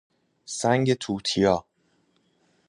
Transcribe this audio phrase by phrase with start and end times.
[0.45, 1.65] سنگ توتیا